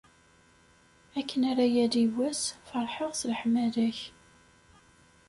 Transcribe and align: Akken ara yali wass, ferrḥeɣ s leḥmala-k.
Akken 1.19 1.41
ara 1.51 1.65
yali 1.75 2.05
wass, 2.15 2.41
ferrḥeɣ 2.67 3.11
s 3.19 3.21
leḥmala-k. 3.31 3.99